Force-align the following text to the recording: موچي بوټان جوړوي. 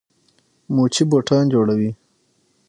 موچي 0.75 1.03
بوټان 1.11 1.45
جوړوي. 1.53 1.91